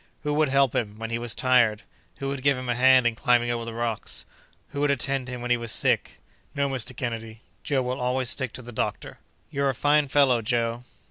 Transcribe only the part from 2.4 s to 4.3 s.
give him a hand in climbing over the rocks?